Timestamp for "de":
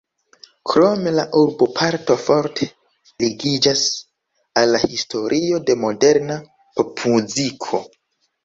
5.69-5.77